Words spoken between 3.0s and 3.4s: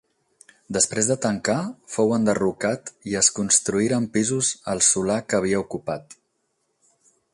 i es